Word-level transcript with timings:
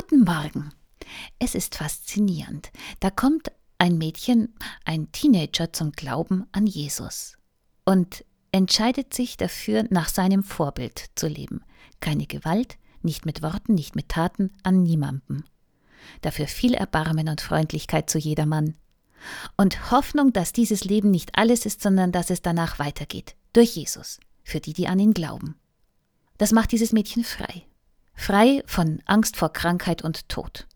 Guten 0.00 0.20
Morgen. 0.20 0.70
Es 1.40 1.56
ist 1.56 1.74
faszinierend. 1.74 2.70
Da 3.00 3.10
kommt 3.10 3.50
ein 3.78 3.98
Mädchen, 3.98 4.54
ein 4.84 5.10
Teenager 5.10 5.72
zum 5.72 5.90
Glauben 5.90 6.46
an 6.52 6.68
Jesus 6.68 7.36
und 7.84 8.24
entscheidet 8.52 9.12
sich 9.12 9.36
dafür, 9.36 9.86
nach 9.90 10.08
seinem 10.08 10.44
Vorbild 10.44 11.06
zu 11.16 11.26
leben. 11.26 11.64
Keine 11.98 12.26
Gewalt, 12.26 12.78
nicht 13.02 13.26
mit 13.26 13.42
Worten, 13.42 13.74
nicht 13.74 13.96
mit 13.96 14.08
Taten, 14.08 14.52
an 14.62 14.84
niemandem. 14.84 15.42
Dafür 16.20 16.46
viel 16.46 16.74
Erbarmen 16.74 17.28
und 17.28 17.40
Freundlichkeit 17.40 18.08
zu 18.08 18.18
jedermann. 18.18 18.76
Und 19.56 19.90
Hoffnung, 19.90 20.32
dass 20.32 20.52
dieses 20.52 20.84
Leben 20.84 21.10
nicht 21.10 21.36
alles 21.36 21.66
ist, 21.66 21.82
sondern 21.82 22.12
dass 22.12 22.30
es 22.30 22.40
danach 22.40 22.78
weitergeht. 22.78 23.34
Durch 23.52 23.74
Jesus. 23.74 24.20
Für 24.44 24.60
die, 24.60 24.74
die 24.74 24.86
an 24.86 25.00
ihn 25.00 25.12
glauben. 25.12 25.56
Das 26.36 26.52
macht 26.52 26.70
dieses 26.70 26.92
Mädchen 26.92 27.24
frei. 27.24 27.67
Frei 28.20 28.62
von 28.66 29.00
Angst 29.06 29.36
vor 29.36 29.52
Krankheit 29.52 30.02
und 30.02 30.28
Tod. 30.28 30.66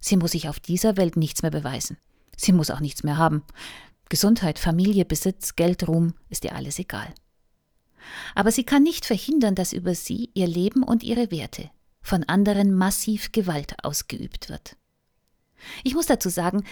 Sie 0.00 0.16
muss 0.16 0.32
sich 0.32 0.48
auf 0.48 0.58
dieser 0.58 0.96
Welt 0.96 1.16
nichts 1.16 1.42
mehr 1.42 1.52
beweisen. 1.52 1.96
Sie 2.36 2.52
muss 2.52 2.70
auch 2.70 2.80
nichts 2.80 3.04
mehr 3.04 3.16
haben. 3.16 3.44
Gesundheit, 4.10 4.58
Familie, 4.58 5.04
Besitz, 5.04 5.54
Geld, 5.54 5.86
Ruhm 5.86 6.14
ist 6.28 6.44
ihr 6.44 6.54
alles 6.54 6.78
egal. 6.78 7.14
Aber 8.34 8.50
sie 8.50 8.64
kann 8.64 8.82
nicht 8.82 9.06
verhindern, 9.06 9.54
dass 9.54 9.72
über 9.72 9.94
sie, 9.94 10.30
ihr 10.34 10.48
Leben 10.48 10.82
und 10.82 11.04
ihre 11.04 11.30
Werte 11.30 11.70
von 12.02 12.24
anderen 12.24 12.74
massiv 12.74 13.30
Gewalt 13.32 13.76
ausgeübt 13.84 14.50
wird. 14.50 14.76
Ich 15.84 15.94
muss 15.94 16.06
dazu 16.06 16.28
sagen, 16.28 16.64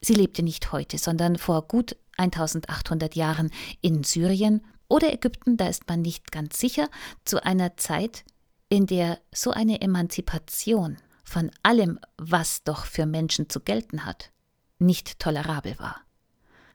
sie 0.00 0.14
lebte 0.14 0.42
nicht 0.42 0.72
heute, 0.72 0.98
sondern 0.98 1.38
vor 1.38 1.62
gut 1.62 1.96
1800 2.16 3.14
Jahren 3.14 3.50
in 3.80 4.02
Syrien 4.02 4.60
oder 4.88 5.12
Ägypten, 5.12 5.56
da 5.56 5.68
ist 5.68 5.88
man 5.88 6.02
nicht 6.02 6.32
ganz 6.32 6.58
sicher, 6.58 6.90
zu 7.24 7.42
einer 7.44 7.76
Zeit, 7.76 8.24
in 8.68 8.86
der 8.86 9.18
so 9.32 9.50
eine 9.50 9.80
Emanzipation 9.80 10.98
von 11.24 11.50
allem, 11.62 11.98
was 12.16 12.62
doch 12.64 12.86
für 12.86 13.06
Menschen 13.06 13.48
zu 13.48 13.60
gelten 13.60 14.04
hat, 14.04 14.30
nicht 14.78 15.18
tolerabel 15.18 15.78
war. 15.78 16.00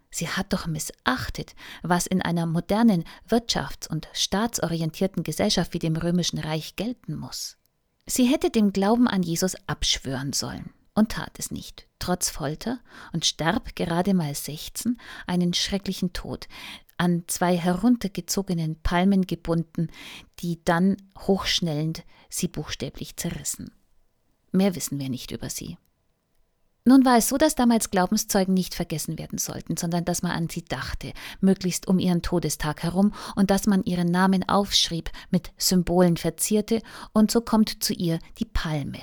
Sie 0.10 0.30
hat 0.30 0.54
doch 0.54 0.68
missachtet, 0.68 1.56
was 1.82 2.06
in 2.06 2.22
einer 2.22 2.46
modernen, 2.46 3.04
wirtschafts- 3.28 3.90
und 3.90 4.08
staatsorientierten 4.14 5.24
Gesellschaft 5.24 5.74
wie 5.74 5.80
dem 5.80 5.96
römischen 5.96 6.38
Reich 6.38 6.76
gelten 6.76 7.16
muss. 7.16 7.58
Sie 8.06 8.26
hätte 8.26 8.52
dem 8.52 8.74
Glauben 8.74 9.08
an 9.08 9.24
Jesus 9.24 9.56
abschwören 9.66 10.34
sollen 10.34 10.72
und 10.94 11.14
tat 11.14 11.40
es 11.40 11.50
nicht, 11.50 11.88
trotz 11.98 12.30
Folter 12.30 12.80
und 13.12 13.26
starb 13.26 13.76
gerade 13.76 14.14
mal 14.14 14.36
16 14.36 15.00
einen 15.26 15.54
schrecklichen 15.54 16.14
Tod, 16.14 16.48
an 16.98 17.24
zwei 17.28 17.58
heruntergezogenen 17.58 18.82
Palmen 18.82 19.28
gebunden, 19.28 19.88
die 20.40 20.64
dann 20.64 20.98
hochschnellend 21.20 22.04
sie 22.30 22.48
buchstäblich 22.48 23.18
zerrissen. 23.18 23.72
Mehr 24.52 24.76
wissen 24.76 25.00
wir 25.00 25.10
nicht 25.10 25.32
über 25.32 25.50
sie. 25.50 25.78
Nun 26.86 27.06
war 27.06 27.18
es 27.18 27.30
so, 27.30 27.38
dass 27.38 27.56
damals 27.56 27.92
Glaubenszeugen 27.92 28.54
nicht 28.54 28.76
vergessen 28.76 29.18
werden 29.18 29.38
sollten, 29.38 29.78
sondern 29.78 30.04
dass 30.04 30.22
man 30.22 30.34
an 30.34 30.50
sie 30.50 30.66
dachte, 30.66 31.14
möglichst 31.40 31.88
um 31.88 31.98
ihren 31.98 32.22
Todestag 32.22 32.84
herum, 32.84 33.14
und 33.36 33.52
dass 33.52 33.68
man 33.68 33.84
ihren 33.86 34.12
Namen 34.12 34.48
aufschrieb, 34.50 35.10
mit 35.32 35.54
Symbolen 35.58 36.18
verzierte, 36.18 36.82
und 37.14 37.32
so 37.32 37.40
kommt 37.40 37.84
zu 37.84 37.94
ihr 37.94 38.20
die 38.38 38.46
Palme. 38.46 39.00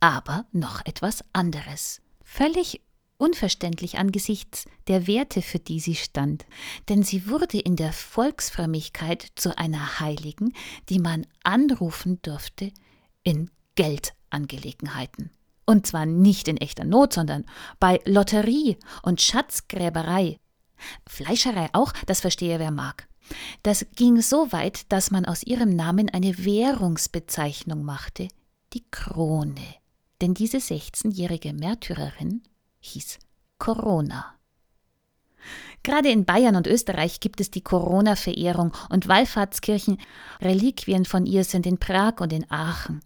Aber 0.00 0.46
noch 0.52 0.84
etwas 0.86 1.22
anderes. 1.34 2.00
Völlig 2.24 2.80
unverständlich 3.18 3.98
angesichts 3.98 4.64
der 4.86 5.06
Werte, 5.06 5.42
für 5.42 5.58
die 5.58 5.80
sie 5.80 5.96
stand, 5.96 6.46
denn 6.88 7.02
sie 7.02 7.28
wurde 7.28 7.58
in 7.58 7.76
der 7.76 7.92
Volksfrömmigkeit 7.92 9.26
zu 9.34 9.58
einer 9.58 10.00
Heiligen, 10.00 10.54
die 10.88 11.00
man 11.00 11.26
anrufen 11.42 12.20
durfte 12.22 12.72
in 13.22 13.50
Geldangelegenheiten. 13.74 15.30
Und 15.66 15.86
zwar 15.86 16.06
nicht 16.06 16.48
in 16.48 16.56
echter 16.56 16.84
Not, 16.84 17.12
sondern 17.12 17.44
bei 17.78 18.00
Lotterie 18.06 18.78
und 19.02 19.20
Schatzgräberei. 19.20 20.38
Fleischerei 21.06 21.68
auch, 21.74 21.92
das 22.06 22.20
verstehe 22.20 22.58
wer 22.58 22.70
mag. 22.70 23.06
Das 23.62 23.86
ging 23.94 24.22
so 24.22 24.52
weit, 24.52 24.90
dass 24.90 25.10
man 25.10 25.26
aus 25.26 25.42
ihrem 25.42 25.70
Namen 25.70 26.08
eine 26.08 26.44
Währungsbezeichnung 26.44 27.84
machte, 27.84 28.28
die 28.72 28.84
Krone. 28.90 29.74
Denn 30.20 30.34
diese 30.34 30.58
16-jährige 30.58 31.52
Märtyrerin 31.52 32.42
hieß 32.80 33.18
Corona. 33.58 34.34
Gerade 35.82 36.10
in 36.10 36.24
Bayern 36.24 36.56
und 36.56 36.66
Österreich 36.66 37.20
gibt 37.20 37.40
es 37.40 37.50
die 37.50 37.62
Corona-Verehrung 37.62 38.72
und 38.90 39.08
Wallfahrtskirchen. 39.08 39.98
Reliquien 40.40 41.04
von 41.04 41.24
ihr 41.24 41.44
sind 41.44 41.66
in 41.66 41.78
Prag 41.78 42.20
und 42.20 42.32
in 42.32 42.50
Aachen. 42.50 43.00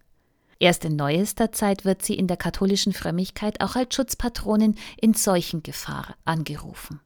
Erst 0.59 0.85
in 0.85 0.95
neuester 0.95 1.51
Zeit 1.51 1.85
wird 1.85 2.03
sie 2.03 2.15
in 2.15 2.27
der 2.27 2.37
katholischen 2.37 2.93
Frömmigkeit 2.93 3.61
auch 3.61 3.75
als 3.75 3.95
Schutzpatronin 3.95 4.75
in 4.99 5.13
Seuchengefahr 5.13 6.15
angerufen. 6.25 6.99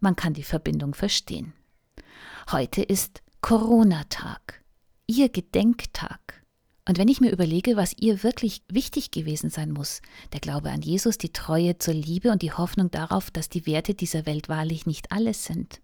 Man 0.00 0.16
kann 0.16 0.34
die 0.34 0.42
Verbindung 0.42 0.94
verstehen. 0.94 1.52
Heute 2.50 2.82
ist 2.82 3.22
Corona-Tag, 3.40 4.62
ihr 5.06 5.28
Gedenktag. 5.28 6.31
Und 6.88 6.98
wenn 6.98 7.08
ich 7.08 7.20
mir 7.20 7.30
überlege, 7.30 7.76
was 7.76 7.94
ihr 7.98 8.24
wirklich 8.24 8.62
wichtig 8.68 9.12
gewesen 9.12 9.50
sein 9.50 9.70
muss, 9.70 10.02
der 10.32 10.40
Glaube 10.40 10.70
an 10.70 10.82
Jesus, 10.82 11.16
die 11.16 11.32
Treue 11.32 11.78
zur 11.78 11.94
Liebe 11.94 12.32
und 12.32 12.42
die 12.42 12.52
Hoffnung 12.52 12.90
darauf, 12.90 13.30
dass 13.30 13.48
die 13.48 13.66
Werte 13.66 13.94
dieser 13.94 14.26
Welt 14.26 14.48
wahrlich 14.48 14.84
nicht 14.84 15.12
alles 15.12 15.44
sind, 15.44 15.80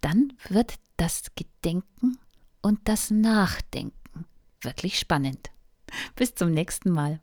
dann 0.00 0.32
wird 0.48 0.74
das 0.96 1.24
Gedenken 1.34 2.18
und 2.62 2.78
das 2.84 3.10
Nachdenken 3.10 4.24
wirklich 4.62 4.98
spannend. 4.98 5.50
Bis 6.14 6.34
zum 6.34 6.52
nächsten 6.52 6.90
Mal. 6.90 7.18